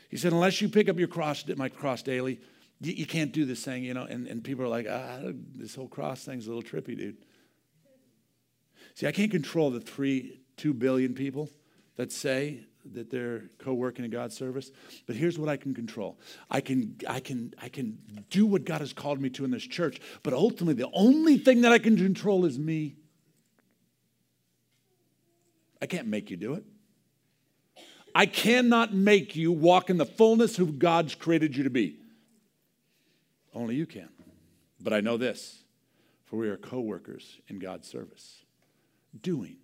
[0.09, 2.41] He said, unless you pick up your cross, my cross daily,
[2.81, 4.05] you, you can't do this thing, you know.
[4.05, 5.19] And, and people are like, ah,
[5.55, 7.17] this whole cross thing's a little trippy, dude.
[8.95, 11.51] See, I can't control the three, two billion people
[11.97, 12.61] that say
[12.93, 14.71] that they're co-working in God's service.
[15.07, 16.19] But here's what I can control.
[16.51, 17.99] I can, I can, I can
[18.31, 21.63] do what God has called me to in this church, but ultimately the only thing
[21.63, 22.97] that I can control is me.
[25.81, 26.65] I can't make you do it.
[28.15, 31.99] I cannot make you walk in the fullness of God's created you to be.
[33.53, 34.09] Only you can.
[34.81, 35.63] But I know this,
[36.25, 38.43] for we are co-workers in God's service.
[39.21, 39.57] Doing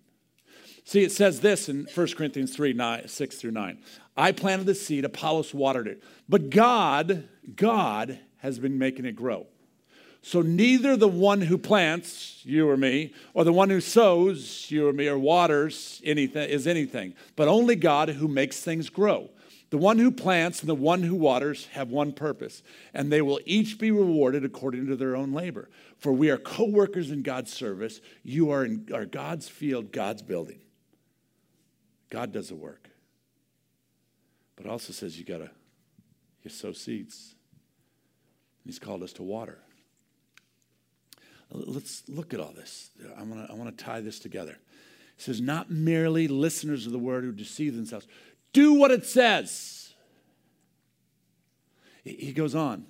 [0.83, 3.77] See, it says this in 1 Corinthians 3 9, 6 through 9.
[4.17, 6.03] I planted the seed, Apollos watered it.
[6.27, 9.47] But God, God has been making it grow.
[10.23, 14.87] So neither the one who plants, you or me, or the one who sows, you
[14.87, 19.29] or me, or waters anything is anything, but only God who makes things grow.
[19.71, 22.61] The one who plants and the one who waters have one purpose,
[22.93, 25.69] and they will each be rewarded according to their own labor.
[25.97, 28.01] For we are co workers in God's service.
[28.21, 30.59] You are in are God's field, God's building.
[32.11, 32.89] God does the work.
[34.55, 35.49] But also says you gotta
[36.43, 37.33] you sow seeds.
[38.63, 39.57] He's called us to water.
[41.49, 42.91] Let's look at all this.
[43.17, 44.57] I want to I want to tie this together.
[45.17, 48.07] He says, not merely listeners of the word who deceive themselves.
[48.53, 49.93] Do what it says.
[52.03, 52.87] He goes on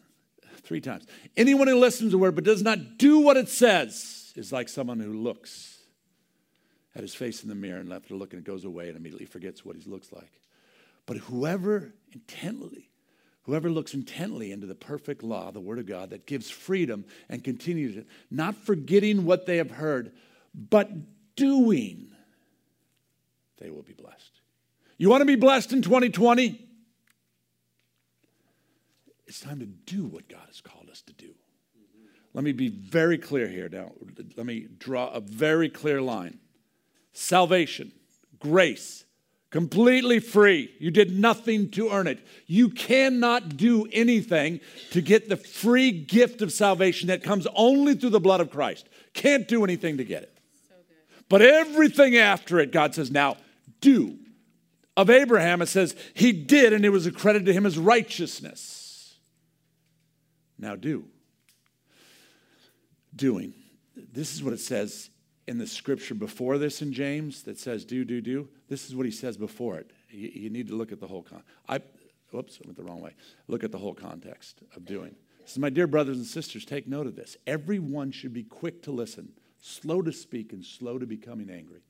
[0.64, 1.06] three times.
[1.36, 4.70] Anyone who listens to the word but does not do what it says is like
[4.70, 5.81] someone who looks
[6.96, 8.98] at his face in the mirror and left it look, and it goes away and
[8.98, 10.42] immediately forgets what he looks like.
[11.06, 12.90] But whoever intently,
[13.44, 17.44] whoever looks intently into the perfect law, the Word of God, that gives freedom and
[17.44, 20.12] continues it, not forgetting what they have heard,
[20.54, 20.90] but
[21.36, 22.12] doing,
[23.60, 24.42] they will be blessed.
[24.98, 26.68] You want to be blessed in 2020?
[29.26, 31.34] It's time to do what God has called us to do.
[32.34, 33.92] Let me be very clear here now.
[34.36, 36.40] Let me draw a very clear line
[37.14, 37.92] salvation,
[38.40, 39.06] grace,
[39.50, 40.74] completely free.
[40.80, 42.26] You did nothing to earn it.
[42.48, 48.12] You cannot do anything to get the free gift of salvation that comes only through
[48.12, 48.88] the blood of Christ.
[49.14, 50.38] Can't do anything to get it.
[51.30, 53.38] But everything after it, God says, now
[53.80, 54.18] do.
[54.98, 59.16] Of Abraham, it says, he did, and it was accredited to him as righteousness.
[60.60, 61.06] Now do.
[63.16, 63.54] Doing.
[63.96, 65.10] This is what it says
[65.52, 69.06] in the scripture before this in James that says do, do, do, this is what
[69.06, 69.92] he says before it.
[70.10, 71.44] You, you need to look at the whole con.
[71.68, 71.82] I,
[72.32, 73.14] whoops, I went the wrong way.
[73.50, 75.14] Look at the whole context of doing.
[75.44, 77.36] So, my dear brothers and sisters, take note of this.
[77.46, 81.82] Everyone should be quick to listen, slow to speak, and slow to becoming angry.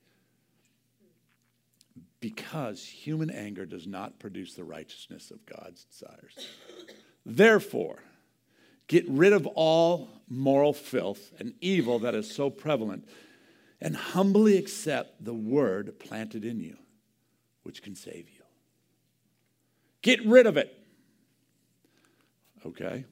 [2.18, 6.48] Because human anger does not produce the righteousness of God's desires.
[7.24, 8.02] Therefore,
[8.88, 13.06] get rid of all moral filth and evil that is so prevalent
[13.82, 16.76] and humbly accept the word planted in you,
[17.64, 18.44] which can save you.
[20.02, 20.72] Get rid of it.
[22.64, 23.04] Okay.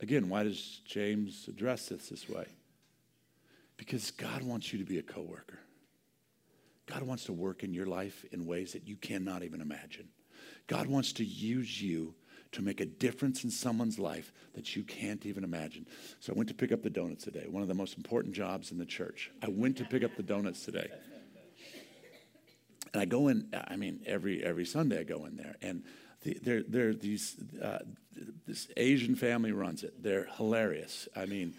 [0.00, 2.46] Again, why does James address this this way?
[3.76, 5.60] Because God wants you to be a coworker.
[6.86, 10.08] God wants to work in your life in ways that you cannot even imagine.
[10.66, 12.14] God wants to use you
[12.52, 15.86] to make a difference in someone's life that you can't even imagine.
[16.18, 18.72] So I went to pick up the donuts today, one of the most important jobs
[18.72, 19.30] in the church.
[19.42, 20.88] I went to pick up the donuts today.
[22.92, 25.54] And I go in, I mean, every, every Sunday I go in there.
[25.62, 25.84] And
[26.22, 27.78] the, there, there these, uh,
[28.46, 30.02] this Asian family runs it.
[30.02, 31.08] They're hilarious.
[31.14, 31.54] I mean,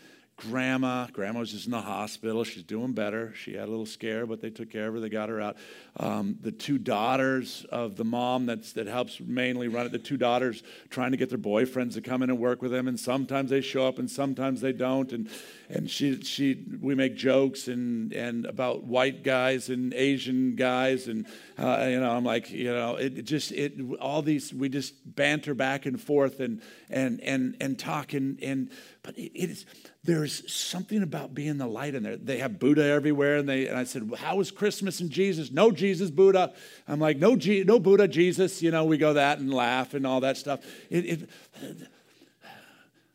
[0.50, 1.08] grandma.
[1.14, 2.44] Grandma was just in the hospital.
[2.44, 3.34] She's doing better.
[3.36, 5.00] She had a little scare, but they took care of her.
[5.00, 5.58] They got her out.
[5.98, 10.18] Um, the two daughters of the mom that's, that helps mainly run it, the two
[10.18, 12.88] daughters trying to get their boyfriends to come in and work with them.
[12.88, 15.12] And sometimes they show up and sometimes they don't.
[15.12, 15.30] And,
[15.74, 21.08] and she, she, we make jokes and, and about white guys and Asian guys.
[21.08, 21.26] And,
[21.58, 25.54] uh, you know, I'm like, you know, it, just, it, all these, we just banter
[25.54, 28.14] back and forth and, and, and, and talk.
[28.14, 28.70] And, and
[29.02, 29.66] but it, it is,
[30.04, 32.18] there's something about being the light in there.
[32.18, 35.52] They have Buddha everywhere, and they and I said, well, "How is Christmas and Jesus?
[35.52, 36.54] No Jesus, Buddha."
[36.88, 40.22] I'm like, "No, no Buddha, Jesus." You know, we go that and laugh and all
[40.22, 40.62] that stuff.
[40.90, 41.30] It, it,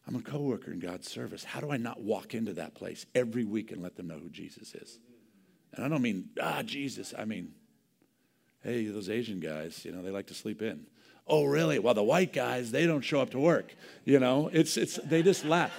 [0.06, 1.42] I'm a coworker in God's service.
[1.42, 4.28] How do I not walk into that place every week and let them know who
[4.28, 4.98] Jesus is?
[5.74, 7.12] And I don't mean ah Jesus.
[7.16, 7.52] I mean,
[8.62, 10.86] hey, those Asian guys, you know, they like to sleep in.
[11.26, 11.78] Oh, really?
[11.78, 13.74] Well, the white guys, they don't show up to work.
[14.04, 15.72] You know, it's, it's, they just laugh.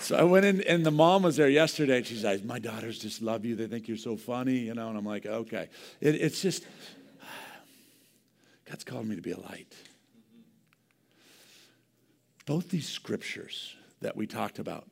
[0.00, 2.98] So I went in, and the mom was there yesterday, and she's like, My daughters
[2.98, 3.56] just love you.
[3.56, 4.88] They think you're so funny, you know.
[4.88, 5.68] And I'm like, Okay.
[6.00, 6.64] It, it's just,
[8.70, 9.72] God's called me to be a light.
[12.46, 14.86] Both these scriptures that we talked about,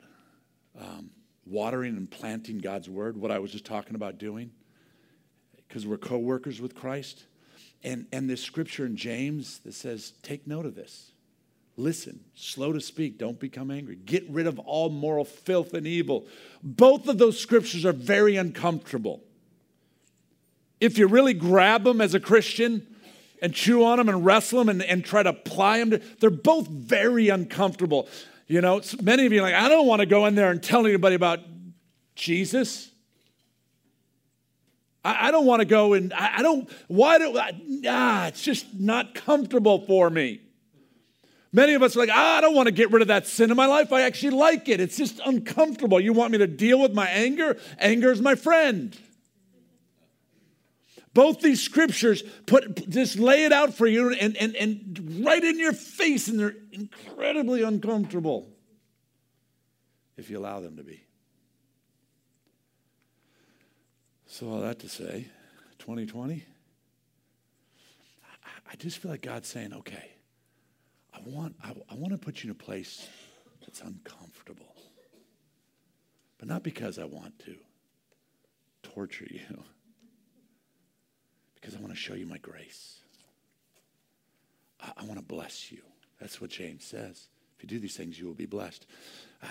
[0.80, 1.10] um,
[1.46, 4.50] watering and planting God's word, what I was just talking about doing,
[5.68, 7.24] because we're co workers with Christ.
[7.84, 11.10] And, and this scripture in James that says, take note of this.
[11.76, 13.96] Listen, slow to speak, don't become angry.
[13.96, 16.26] Get rid of all moral filth and evil.
[16.62, 19.22] Both of those scriptures are very uncomfortable.
[20.80, 22.91] If you really grab them as a Christian
[23.42, 26.68] and chew on them and wrestle them and, and try to apply them, they're both
[26.68, 28.08] very uncomfortable.
[28.46, 30.62] You know, many of you are like, I don't want to go in there and
[30.62, 31.40] tell anybody about
[32.14, 32.88] Jesus.
[35.04, 38.42] I, I don't want to go and I, I don't, why do, I, ah, it's
[38.42, 40.40] just not comfortable for me.
[41.52, 43.50] Many of us are like, ah, I don't want to get rid of that sin
[43.50, 43.92] in my life.
[43.92, 44.80] I actually like it.
[44.80, 46.00] It's just uncomfortable.
[46.00, 47.58] You want me to deal with my anger?
[47.78, 48.96] Anger is my friend.
[51.14, 55.58] Both these scriptures put just lay it out for you and, and, and right in
[55.58, 58.48] your face, and they're incredibly uncomfortable
[60.16, 61.04] if you allow them to be.
[64.26, 65.26] So, all that to say,
[65.78, 66.42] 2020,
[68.72, 70.12] I just feel like God's saying, okay,
[71.12, 73.06] I want, I, I want to put you in a place
[73.60, 74.74] that's uncomfortable.
[76.38, 77.56] But not because I want to
[78.82, 79.62] torture you,
[81.62, 82.98] because I want to show you my grace.
[84.80, 85.80] I, I want to bless you.
[86.20, 87.28] That's what James says.
[87.56, 88.84] If you do these things, you will be blessed.
[89.42, 89.46] Uh,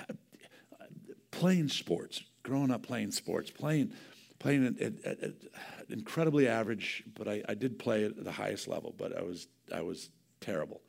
[1.32, 3.94] playing sports, growing up playing sports, playing
[4.40, 5.34] playing at, at, at
[5.90, 9.82] incredibly average, but I, I, did play at the highest level, but I was, I
[9.82, 10.10] was
[10.40, 10.82] terrible.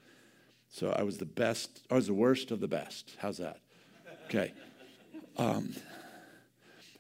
[0.70, 3.14] So I was the best, I was the worst of the best.
[3.18, 3.61] How's that?
[4.25, 4.55] Okay.
[5.37, 5.75] Um,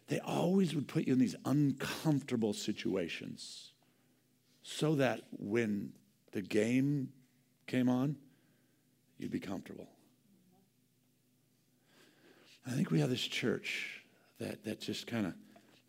[0.08, 3.71] they always would put you in these uncomfortable situations
[4.62, 5.92] so that when
[6.32, 7.10] the game
[7.66, 8.16] came on,
[9.18, 9.88] you'd be comfortable.
[12.66, 14.04] I think we have this church
[14.38, 15.34] that, that just kind of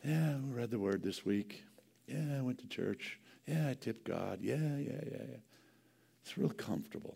[0.04, 1.64] yeah, we read the word this week.
[2.08, 3.20] Yeah, I went to church.
[3.48, 4.40] Yeah, I tipped God.
[4.42, 5.38] Yeah, yeah, yeah, yeah.
[6.22, 7.16] It's real comfortable.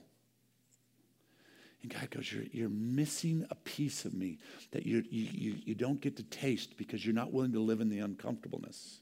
[1.82, 4.40] And God goes, You're, you're missing a piece of me
[4.72, 7.90] that you, you, you don't get to taste because you're not willing to live in
[7.90, 9.02] the uncomfortableness.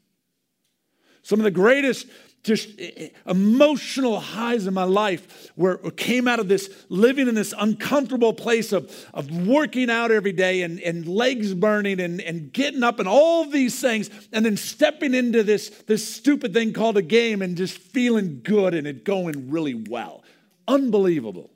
[1.25, 2.05] Some of the greatest
[2.43, 7.33] just eh, eh, emotional highs in my life were came out of this living in
[7.33, 12.53] this uncomfortable place of, of working out every day and, and legs burning and, and
[12.53, 16.95] getting up and all these things and then stepping into this, this stupid thing called
[16.95, 20.23] a game and just feeling good and it going really well.
[20.67, 21.54] Unbelievable.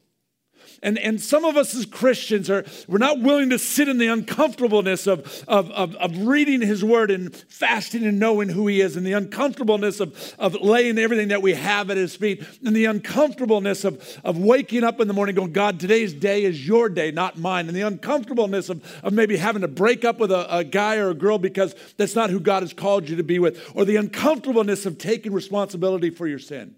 [0.82, 4.07] And, and some of us as Christians are, we're not willing to sit in the
[4.07, 8.95] uncomfortableness of, of, of, of, reading his word and fasting and knowing who he is,
[8.95, 12.86] and the uncomfortableness of, of laying everything that we have at his feet, and the
[12.86, 17.11] uncomfortableness of, of waking up in the morning going, God, today's day is your day,
[17.11, 17.67] not mine.
[17.67, 21.09] And the uncomfortableness of, of maybe having to break up with a, a guy or
[21.09, 23.97] a girl because that's not who God has called you to be with, or the
[23.97, 26.75] uncomfortableness of taking responsibility for your sin.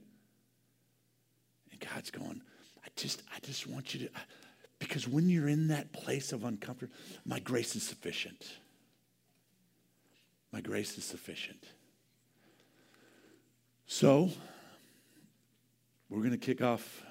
[1.72, 2.42] And God's going,
[2.84, 3.22] I just
[3.68, 4.10] want you to,
[4.80, 6.90] because when you're in that place of uncomfort,
[7.26, 8.52] my grace is sufficient.
[10.52, 11.64] My grace is sufficient.
[13.86, 14.30] So,
[16.10, 17.04] we're going to kick off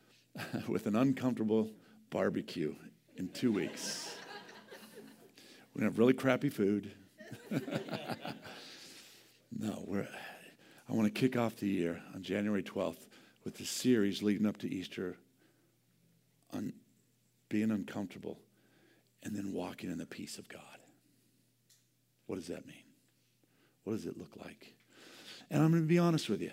[0.68, 1.70] with an uncomfortable
[2.10, 2.74] barbecue
[3.16, 4.14] in two weeks.
[5.74, 6.92] We're going to have really crappy food.
[7.50, 7.60] no,
[9.86, 10.08] we're,
[10.88, 13.06] I want to kick off the year on January 12th
[13.44, 15.16] with the series leading up to Easter
[16.52, 16.72] on
[17.48, 18.38] being uncomfortable
[19.22, 20.62] and then walking in the peace of God.
[22.26, 22.84] What does that mean?
[23.84, 24.74] What does it look like?
[25.50, 26.52] And I'm going to be honest with you.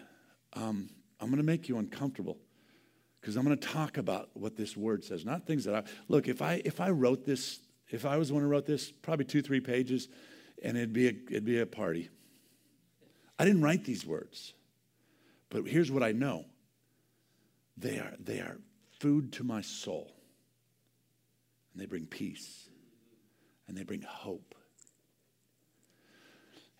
[0.53, 0.89] Um,
[1.19, 2.37] I'm going to make you uncomfortable
[3.21, 6.27] because I'm going to talk about what this word says, not things that I look.
[6.27, 9.25] If I if I wrote this, if I was the one who wrote this, probably
[9.25, 10.07] two three pages,
[10.63, 12.09] and it'd be a, it'd be a party.
[13.37, 14.53] I didn't write these words,
[15.49, 16.45] but here's what I know.
[17.77, 18.57] They are, they are
[18.99, 20.13] food to my soul.
[21.73, 22.69] And they bring peace.
[23.67, 24.55] And they bring hope.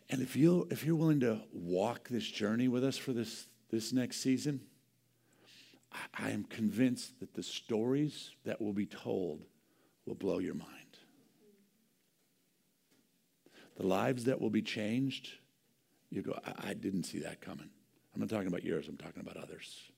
[0.10, 3.92] And if, you if you're willing to walk this journey with us for this, this
[3.92, 4.62] next season,
[5.92, 9.44] I, I am convinced that the stories that will be told
[10.06, 10.72] will blow your mind.
[13.76, 15.30] The lives that will be changed,
[16.10, 17.70] you go, I, I didn't see that coming.
[18.16, 19.92] I'm not talking about yours, I'm talking about others.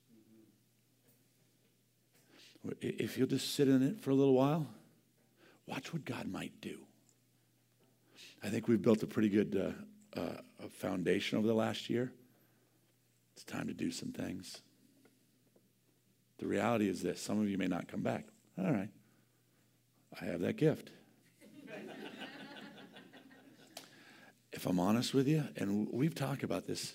[2.80, 4.66] If you'll just sit in it for a little while,
[5.66, 6.78] watch what God might do.
[8.42, 9.74] I think we've built a pretty good
[10.16, 12.12] uh, uh, foundation over the last year.
[13.34, 14.60] It's time to do some things.
[16.38, 18.24] The reality is this some of you may not come back.
[18.58, 18.88] All right.
[20.20, 20.90] I have that gift.
[24.52, 26.94] if I'm honest with you, and we've talked about this,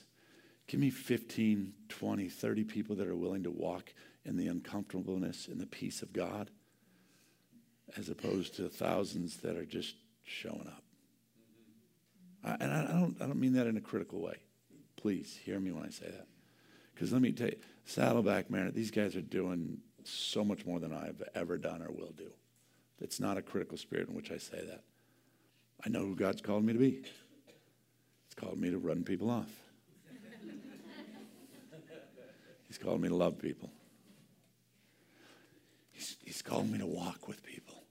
[0.68, 3.94] give me 15, 20, 30 people that are willing to walk
[4.26, 6.50] in the uncomfortableness and the peace of God
[7.98, 10.84] as opposed to thousands that are just showing up.
[12.44, 14.38] I, and I don't, I don't mean that in a critical way.
[14.98, 16.28] Please hear me when I say that.
[16.94, 20.94] Because let me tell you, Saddleback Mariners, these guys are doing so much more than
[20.94, 22.32] I've ever done or will do.
[23.00, 24.82] It's not a critical spirit in which I say that.
[25.86, 26.92] I know who God's called me to be.
[26.92, 29.52] He's called me to run people off.
[32.68, 33.70] He's called me to love people.
[36.06, 37.84] He's, he's called me to walk with people.